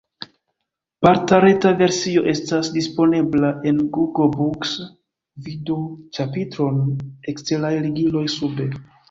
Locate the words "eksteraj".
7.35-7.73